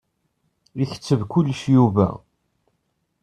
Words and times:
Iketteb 0.83 1.21
kullec 1.31 1.61
Yuba. 1.73 2.09